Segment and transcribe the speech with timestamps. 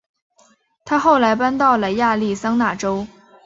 [0.83, 3.05] 她后来搬到了亚利桑那州。